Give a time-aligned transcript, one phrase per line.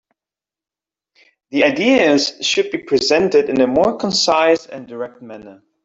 [1.51, 5.61] The ideas should be presented in a more concise and direct manner.